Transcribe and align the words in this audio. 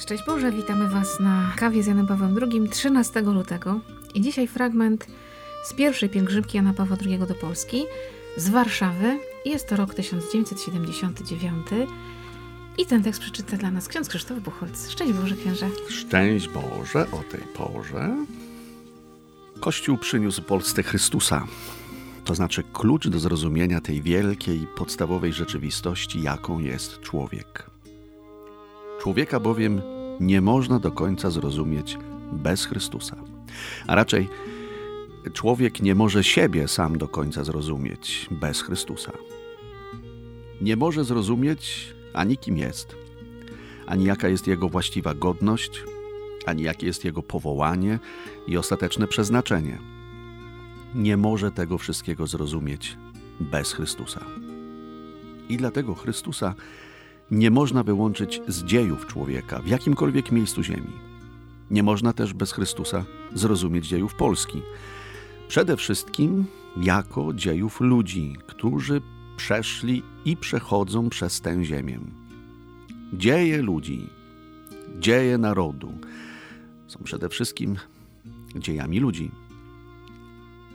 Szczęść 0.00 0.24
Boże, 0.26 0.52
witamy 0.52 0.88
Was 0.88 1.20
na 1.20 1.52
kawie 1.56 1.82
z 1.82 1.86
Janem 1.86 2.06
Pawłem 2.06 2.36
II 2.42 2.68
13 2.68 3.20
lutego 3.20 3.80
i 4.14 4.20
dzisiaj 4.20 4.46
fragment 4.48 5.06
z 5.64 5.72
pierwszej 5.72 6.08
pielgrzymki 6.08 6.56
Jana 6.56 6.72
Pawła 6.72 6.96
II 7.06 7.18
do 7.18 7.34
Polski 7.34 7.84
z 8.36 8.48
Warszawy. 8.48 9.18
Jest 9.44 9.68
to 9.68 9.76
rok 9.76 9.94
1979 9.94 11.66
i 12.78 12.86
ten 12.86 13.02
tekst 13.02 13.20
przeczyta 13.20 13.56
dla 13.56 13.70
nas 13.70 13.88
ksiądz 13.88 14.08
Krzysztof 14.08 14.38
Buchholz. 14.38 14.90
Szczęść 14.90 15.12
Boże, 15.12 15.36
księże. 15.36 15.68
Szczęść 15.88 16.48
Boże 16.48 17.06
o 17.10 17.22
tej 17.30 17.40
porze. 17.40 18.16
Kościół 19.60 19.98
przyniósł 19.98 20.42
Polsce 20.42 20.82
Chrystusa, 20.82 21.46
to 22.24 22.34
znaczy 22.34 22.62
klucz 22.72 23.08
do 23.08 23.18
zrozumienia 23.18 23.80
tej 23.80 24.02
wielkiej, 24.02 24.66
podstawowej 24.76 25.32
rzeczywistości, 25.32 26.22
jaką 26.22 26.58
jest 26.58 27.00
człowiek. 27.00 27.70
Człowieka 29.00 29.40
bowiem 29.40 29.82
nie 30.20 30.40
można 30.40 30.78
do 30.78 30.92
końca 30.92 31.30
zrozumieć 31.30 31.98
bez 32.32 32.64
Chrystusa. 32.64 33.16
A 33.86 33.94
raczej 33.94 34.28
człowiek 35.32 35.82
nie 35.82 35.94
może 35.94 36.24
siebie 36.24 36.68
sam 36.68 36.98
do 36.98 37.08
końca 37.08 37.44
zrozumieć 37.44 38.28
bez 38.30 38.62
Chrystusa. 38.62 39.12
Nie 40.60 40.76
może 40.76 41.04
zrozumieć 41.04 41.94
ani 42.14 42.36
kim 42.36 42.56
jest, 42.56 42.96
ani 43.86 44.04
jaka 44.04 44.28
jest 44.28 44.46
jego 44.46 44.68
właściwa 44.68 45.14
godność, 45.14 45.84
ani 46.46 46.62
jakie 46.62 46.86
jest 46.86 47.04
jego 47.04 47.22
powołanie 47.22 47.98
i 48.46 48.56
ostateczne 48.56 49.06
przeznaczenie. 49.06 49.78
Nie 50.94 51.16
może 51.16 51.50
tego 51.50 51.78
wszystkiego 51.78 52.26
zrozumieć 52.26 52.96
bez 53.40 53.72
Chrystusa. 53.72 54.24
I 55.48 55.56
dlatego 55.56 55.94
Chrystusa 55.94 56.54
nie 57.30 57.50
można 57.50 57.82
wyłączyć 57.82 58.40
z 58.48 58.64
dziejów 58.64 59.06
człowieka 59.06 59.58
w 59.62 59.66
jakimkolwiek 59.66 60.32
miejscu 60.32 60.62
ziemi. 60.62 60.92
Nie 61.70 61.82
można 61.82 62.12
też 62.12 62.32
bez 62.32 62.52
Chrystusa 62.52 63.04
zrozumieć 63.34 63.86
dziejów 63.86 64.14
Polski. 64.14 64.62
Przede 65.48 65.76
wszystkim 65.76 66.44
jako 66.76 67.34
dziejów 67.34 67.80
ludzi, 67.80 68.36
którzy 68.46 69.02
przeszli 69.36 70.02
i 70.24 70.36
przechodzą 70.36 71.08
przez 71.08 71.40
tę 71.40 71.64
ziemię. 71.64 72.00
Dzieje 73.12 73.62
ludzi, 73.62 74.08
dzieje 74.98 75.38
narodu 75.38 75.92
są 76.86 77.00
przede 77.04 77.28
wszystkim 77.28 77.76
dziejami 78.56 79.00
ludzi. 79.00 79.30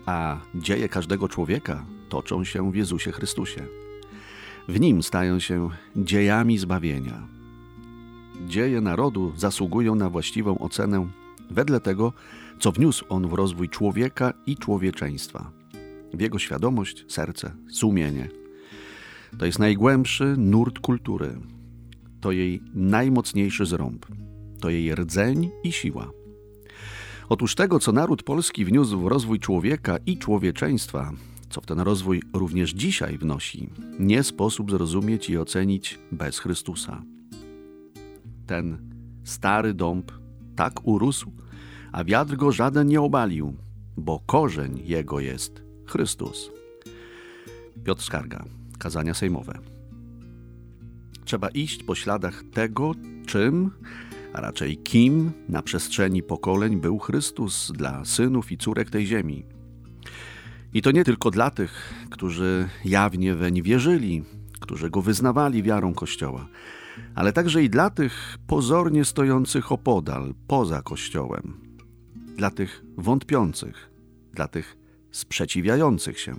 A 0.06 0.38
dzieje 0.56 0.90
każdego 0.90 1.28
człowieka 1.28 1.86
toczą 2.10 2.44
się 2.44 2.72
w 2.72 2.76
Jezusie 2.76 3.12
Chrystusie. 3.12 3.68
W 4.68 4.80
nim 4.80 5.04
stają 5.04 5.40
się 5.40 5.70
dziejami 5.96 6.58
zbawienia. 6.58 7.28
Dzieje 8.48 8.82
narodu 8.82 9.34
zasługują 9.38 9.96
na 9.96 10.10
właściwą 10.10 10.58
ocenę 10.58 11.08
wedle 11.52 11.80
tego, 11.80 12.14
co 12.60 12.72
wniósł 12.72 13.06
on 13.10 13.28
w 13.28 13.34
rozwój 13.34 13.70
człowieka 13.70 14.34
i 14.46 14.58
człowieczeństwa, 14.58 15.52
w 16.14 16.22
jego 16.22 16.40
świadomość, 16.40 17.06
serce, 17.08 17.56
sumienie. 17.72 18.30
To 19.40 19.46
jest 19.46 19.60
najgłębszy 19.60 20.36
nurt 20.38 20.80
kultury, 20.80 21.38
to 22.22 22.32
jej 22.32 22.62
najmocniejszy 22.74 23.66
zrąb, 23.66 24.06
to 24.62 24.70
jej 24.70 24.96
rdzeń 24.96 25.50
i 25.64 25.72
siła. 25.72 26.12
Otóż 27.30 27.56
tego, 27.56 27.80
co 27.80 27.92
naród 27.92 28.24
polski 28.24 28.66
wniósł 28.66 29.00
w 29.00 29.08
rozwój 29.08 29.40
człowieka 29.40 29.98
i 30.06 30.18
człowieczeństwa, 30.18 31.12
co 31.50 31.62
w 31.62 31.66
ten 31.66 31.80
rozwój 31.80 32.22
również 32.34 32.72
dzisiaj 32.72 33.18
wnosi, 33.18 33.70
nie 34.00 34.24
sposób 34.24 34.72
zrozumieć 34.72 35.30
i 35.30 35.38
ocenić 35.38 36.00
bez 36.12 36.40
Chrystusa. 36.40 37.04
Ten 38.48 38.78
stary 39.24 39.74
dąb 39.74 40.12
tak 40.56 40.88
urósł, 40.88 41.32
a 41.92 42.04
wiatr 42.04 42.36
go 42.36 42.52
żaden 42.52 42.88
nie 42.88 43.02
obalił, 43.02 43.54
bo 43.98 44.20
korzeń 44.26 44.82
jego 44.86 45.20
jest 45.20 45.64
Chrystus. 45.86 46.52
Piotr 47.84 48.04
Skarga, 48.04 48.46
kazania 48.80 49.14
sejmowe. 49.14 49.60
Trzeba 51.26 51.50
iść 51.50 51.84
po 51.84 51.96
śladach 51.96 52.44
tego, 52.54 52.92
czym, 53.26 53.72
a 54.34 54.42
raczej 54.42 54.78
kim 54.78 55.32
na 55.50 55.62
przestrzeni 55.62 56.24
pokoleń 56.24 56.76
był 56.82 57.00
Chrystus 57.00 57.72
dla 57.76 58.06
synów 58.06 58.52
i 58.52 58.58
córek 58.58 58.90
tej 58.90 59.06
ziemi. 59.06 59.55
I 60.76 60.82
to 60.82 60.92
nie 60.92 61.04
tylko 61.04 61.32
dla 61.32 61.52
tych, 61.52 61.94
którzy 62.10 62.70
jawnie 62.86 63.36
weń 63.36 63.62
wierzyli, 63.62 64.24
którzy 64.60 64.90
go 64.90 65.02
wyznawali 65.02 65.64
wiarą 65.64 65.94
Kościoła, 65.94 66.48
ale 67.16 67.34
także 67.34 67.64
i 67.64 67.70
dla 67.70 67.90
tych 67.90 68.38
pozornie 68.48 69.06
stojących 69.06 69.72
opodal, 69.72 70.34
poza 70.48 70.82
Kościołem, 70.82 71.54
dla 72.38 72.52
tych 72.52 72.84
wątpiących, 72.98 73.90
dla 74.34 74.48
tych 74.48 74.78
sprzeciwiających 75.12 76.20
się. 76.20 76.36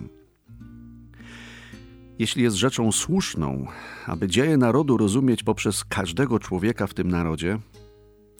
Jeśli 2.19 2.43
jest 2.43 2.55
rzeczą 2.55 2.91
słuszną, 2.91 3.67
aby 4.05 4.27
dzieje 4.27 4.57
narodu 4.57 4.97
rozumieć 4.97 5.43
poprzez 5.43 5.83
każdego 5.83 6.39
człowieka 6.39 6.87
w 6.87 6.93
tym 6.93 7.07
narodzie, 7.07 7.59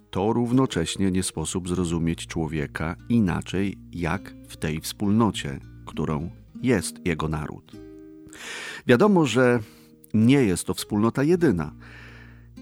to 0.10 0.34
równocześnie 0.34 1.12
nie 1.12 1.24
sposób 1.24 1.70
zrozumieć 1.70 2.28
człowieka 2.28 2.96
inaczej 3.10 3.78
jak 3.92 4.34
w 4.48 4.58
tej 4.58 4.82
wspólnocie, 4.82 5.60
którą 5.88 6.30
jest 6.62 7.06
jego 7.06 7.28
naród. 7.28 7.72
Wiadomo, 8.88 9.26
że 9.26 9.60
nie 10.14 10.44
jest 10.44 10.64
to 10.64 10.74
wspólnota 10.74 11.24
jedyna. 11.24 11.72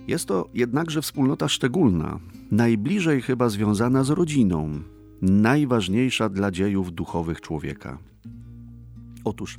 Jest 0.08 0.25
to 0.25 0.50
jednakże 0.53 1.02
wspólnota 1.02 1.47
szczególna, 1.47 2.19
najbliżej 2.52 3.22
chyba 3.22 3.50
związana 3.50 4.03
z 4.03 4.09
rodziną, 4.09 4.80
najważniejsza 5.22 6.30
dla 6.30 6.52
dziejów 6.52 6.94
duchowych 6.94 7.41
człowieka. 7.41 7.97
Otóż 9.24 9.58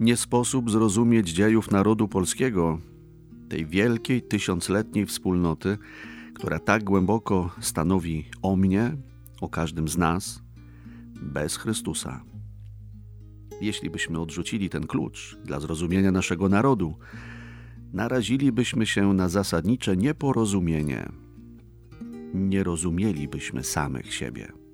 nie 0.00 0.16
sposób 0.16 0.70
zrozumieć 0.70 1.28
dziejów 1.28 1.70
narodu 1.70 2.08
polskiego, 2.08 2.78
tej 3.48 3.66
wielkiej, 3.66 4.22
tysiącletniej 4.22 5.06
wspólnoty, 5.06 5.78
która 6.34 6.58
tak 6.58 6.84
głęboko 6.84 7.50
stanowi 7.60 8.24
o 8.42 8.56
mnie, 8.56 8.96
o 9.40 9.48
każdym 9.48 9.88
z 9.88 9.98
nas, 9.98 10.42
bez 11.22 11.56
Chrystusa. 11.56 12.35
Jeśli 13.60 13.90
byśmy 13.90 14.20
odrzucili 14.20 14.70
ten 14.70 14.86
klucz 14.86 15.36
dla 15.44 15.60
zrozumienia 15.60 16.12
naszego 16.12 16.48
narodu, 16.48 16.94
narazilibyśmy 17.92 18.86
się 18.86 19.14
na 19.14 19.28
zasadnicze 19.28 19.96
nieporozumienie. 19.96 21.08
Nie 22.34 22.64
rozumielibyśmy 22.64 23.64
samych 23.64 24.14
siebie. 24.14 24.65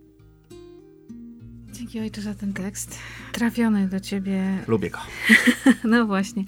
Dzięki 1.72 2.00
ojcze 2.00 2.22
za 2.22 2.34
ten 2.34 2.52
tekst. 2.52 2.98
Trafiony 3.32 3.88
do 3.88 4.00
ciebie. 4.00 4.64
Lubię 4.68 4.90
go. 4.90 4.98
no 5.84 6.06
właśnie. 6.06 6.44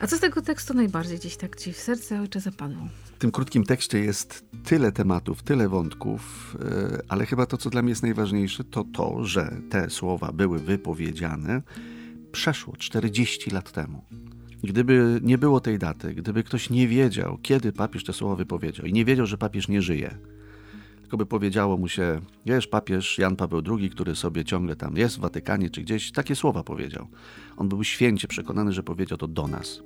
A 0.00 0.06
co 0.06 0.16
z 0.16 0.20
tego 0.20 0.42
tekstu 0.42 0.74
najbardziej 0.74 1.18
dziś 1.18 1.36
tak 1.36 1.56
ci 1.56 1.72
w 1.72 1.76
serce 1.76 2.20
ojcze 2.20 2.40
zapadło? 2.40 2.88
W 3.04 3.18
tym 3.18 3.30
krótkim 3.30 3.64
tekście 3.64 3.98
jest 3.98 4.44
tyle 4.64 4.92
tematów, 4.92 5.42
tyle 5.42 5.68
wątków, 5.68 6.56
e, 6.60 6.98
ale 7.08 7.26
chyba 7.26 7.46
to, 7.46 7.56
co 7.56 7.70
dla 7.70 7.82
mnie 7.82 7.90
jest 7.90 8.02
najważniejsze, 8.02 8.64
to 8.64 8.84
to, 8.84 9.24
że 9.24 9.56
te 9.70 9.90
słowa 9.90 10.32
były 10.32 10.58
wypowiedziane 10.58 11.62
przeszło 12.32 12.76
40 12.76 13.50
lat 13.50 13.72
temu. 13.72 14.04
Gdyby 14.62 15.20
nie 15.22 15.38
było 15.38 15.60
tej 15.60 15.78
daty, 15.78 16.14
gdyby 16.14 16.42
ktoś 16.42 16.70
nie 16.70 16.88
wiedział, 16.88 17.38
kiedy 17.42 17.72
papież 17.72 18.04
te 18.04 18.12
słowa 18.12 18.36
wypowiedział 18.36 18.86
i 18.86 18.92
nie 18.92 19.04
wiedział, 19.04 19.26
że 19.26 19.38
papież 19.38 19.68
nie 19.68 19.82
żyje, 19.82 20.18
tylko 21.08 21.16
by 21.16 21.26
powiedziało 21.26 21.76
mu 21.76 21.88
się, 21.88 22.20
wiesz, 22.46 22.66
papież 22.66 23.18
Jan 23.18 23.36
Paweł 23.36 23.62
II, 23.78 23.90
który 23.90 24.16
sobie 24.16 24.44
ciągle 24.44 24.76
tam 24.76 24.96
jest 24.96 25.16
w 25.16 25.20
Watykanie 25.20 25.70
czy 25.70 25.82
gdzieś, 25.82 26.12
takie 26.12 26.36
słowa 26.36 26.62
powiedział. 26.62 27.06
On 27.56 27.68
był 27.68 27.84
święcie 27.84 28.28
przekonany, 28.28 28.72
że 28.72 28.82
powiedział 28.82 29.18
to 29.18 29.28
do 29.28 29.46
nas. 29.46 29.82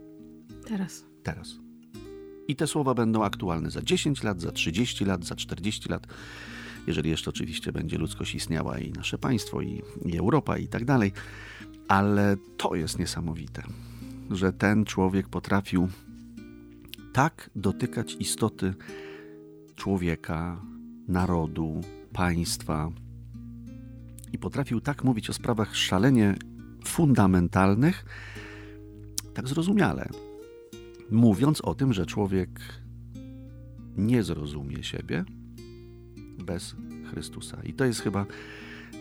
Teraz. 0.66 1.04
Teraz. 1.22 1.54
I 2.48 2.56
te 2.56 2.66
słowa 2.66 2.94
będą 2.94 3.24
aktualne 3.24 3.70
za 3.70 3.82
10 3.82 4.22
lat, 4.22 4.40
za 4.40 4.52
30 4.52 5.04
lat, 5.04 5.24
za 5.24 5.34
40 5.34 5.88
lat, 5.88 6.06
jeżeli 6.86 7.10
jeszcze 7.10 7.30
oczywiście 7.30 7.72
będzie 7.72 7.98
ludzkość 7.98 8.34
istniała 8.34 8.78
i 8.78 8.92
nasze 8.92 9.18
państwo, 9.18 9.60
i, 9.60 9.82
i 10.04 10.16
Europa, 10.18 10.58
i 10.58 10.68
tak 10.68 10.84
dalej. 10.84 11.12
Ale 11.88 12.36
to 12.56 12.74
jest 12.74 12.98
niesamowite, 12.98 13.62
że 14.30 14.52
ten 14.52 14.84
człowiek 14.84 15.28
potrafił 15.28 15.88
tak 17.12 17.50
dotykać 17.56 18.16
istoty 18.20 18.74
człowieka, 19.76 20.72
narodu, 21.08 21.80
państwa 22.12 22.90
i 24.32 24.38
potrafił 24.38 24.80
tak 24.80 25.04
mówić 25.04 25.30
o 25.30 25.32
sprawach 25.32 25.76
szalenie 25.76 26.34
fundamentalnych, 26.84 28.04
tak 29.34 29.48
zrozumiale, 29.48 30.08
mówiąc 31.10 31.60
o 31.60 31.74
tym, 31.74 31.92
że 31.92 32.06
człowiek 32.06 32.60
nie 33.96 34.22
zrozumie 34.22 34.82
siebie 34.82 35.24
bez 36.38 36.76
Chrystusa. 37.10 37.58
I 37.64 37.72
to 37.72 37.84
jest 37.84 38.00
chyba 38.00 38.26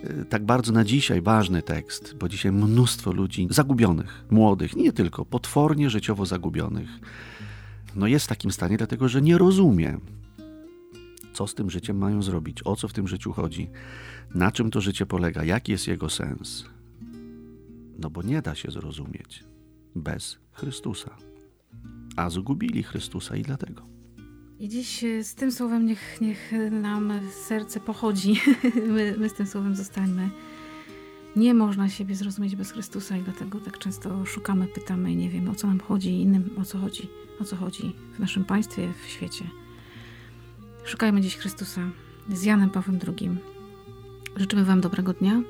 y, 0.03 0.25
tak 0.25 0.45
bardzo 0.45 0.71
na 0.71 0.83
dzisiaj 0.83 1.21
ważny 1.21 1.61
tekst, 1.61 2.15
bo 2.19 2.29
dzisiaj 2.29 2.51
mnóstwo 2.51 3.11
ludzi 3.11 3.47
zagubionych, 3.49 4.25
młodych, 4.29 4.75
nie 4.75 4.91
tylko, 4.93 5.25
potwornie 5.25 5.89
życiowo 5.89 6.25
zagubionych, 6.25 6.89
no 7.95 8.07
jest 8.07 8.25
w 8.25 8.29
takim 8.29 8.51
stanie, 8.51 8.77
dlatego 8.77 9.09
że 9.09 9.21
nie 9.21 9.37
rozumie 9.37 9.97
co 11.41 11.47
z 11.47 11.55
tym 11.55 11.69
życiem 11.69 11.97
mają 11.97 12.21
zrobić, 12.21 12.61
o 12.65 12.75
co 12.75 12.87
w 12.87 12.93
tym 12.93 13.07
życiu 13.07 13.33
chodzi, 13.33 13.69
na 14.35 14.51
czym 14.51 14.71
to 14.71 14.81
życie 14.81 15.05
polega, 15.05 15.43
jaki 15.43 15.71
jest 15.71 15.87
jego 15.87 16.09
sens. 16.09 16.65
No 17.99 18.09
bo 18.09 18.21
nie 18.21 18.41
da 18.41 18.55
się 18.55 18.71
zrozumieć 18.71 19.43
bez 19.95 20.37
Chrystusa. 20.51 21.15
A 22.15 22.29
zgubili 22.29 22.83
Chrystusa 22.83 23.35
i 23.35 23.41
dlatego. 23.41 23.81
I 24.59 24.69
dziś 24.69 25.03
e, 25.03 25.23
z 25.23 25.35
tym 25.35 25.51
słowem 25.51 25.85
niech, 25.85 26.21
niech 26.21 26.51
nam 26.71 27.13
serce 27.47 27.79
pochodzi. 27.79 28.33
My, 28.95 29.15
my 29.17 29.29
z 29.29 29.33
tym 29.33 29.47
słowem 29.47 29.75
zostańmy. 29.75 30.29
Nie 31.35 31.53
można 31.53 31.89
siebie 31.89 32.15
zrozumieć 32.15 32.55
bez 32.55 32.71
Chrystusa 32.71 33.17
i 33.17 33.21
dlatego 33.21 33.59
tak 33.59 33.77
często 33.77 34.25
szukamy, 34.25 34.67
pytamy 34.67 35.11
i 35.11 35.15
nie 35.15 35.29
wiemy 35.29 35.51
o 35.51 35.55
co 35.55 35.67
nam 35.67 35.79
chodzi, 35.79 36.21
innym 36.21 36.49
o 36.61 36.65
co 36.65 36.77
chodzi, 36.77 37.09
o 37.39 37.43
co 37.43 37.55
chodzi 37.55 37.95
w 38.15 38.19
naszym 38.19 38.45
państwie, 38.45 38.93
w 39.03 39.09
świecie. 39.09 39.60
Szukajmy 40.85 41.21
dziś 41.21 41.37
Chrystusa 41.37 41.81
z 42.29 42.43
Janem 42.43 42.69
Pawłem 42.69 42.99
II. 43.07 43.29
Życzymy 44.37 44.65
Wam 44.65 44.81
dobrego 44.81 45.13
dnia. 45.13 45.41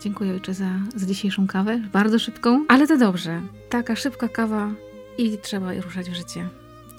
Dziękuję 0.00 0.32
Ojcze 0.32 0.54
za, 0.54 0.70
za 0.94 1.06
dzisiejszą 1.06 1.46
kawę, 1.46 1.80
bardzo 1.92 2.18
szybką, 2.18 2.64
ale 2.68 2.86
to 2.86 2.98
dobrze. 2.98 3.42
Taka 3.68 3.96
szybka 3.96 4.28
kawa 4.28 4.70
i 5.18 5.38
trzeba 5.38 5.74
ruszać 5.74 6.10
w 6.10 6.14
życie. 6.14 6.48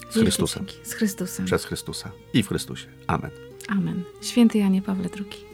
Z 0.10 0.14
Chrystusem. 0.14 0.66
Z 0.84 0.94
Chrystusem. 0.94 1.46
Przez 1.46 1.66
Chrystusa 1.66 2.12
i 2.34 2.44
w 2.44 2.48
Chrystusie. 2.48 2.88
Amen. 3.08 3.32
Amen. 3.68 4.04
Święty 4.22 4.58
Janie 4.58 4.82
Pawle 4.82 5.10
II. 5.18 5.46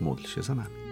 Módl 0.00 0.26
się 0.26 0.42
za 0.42 0.54
nami. 0.54 0.87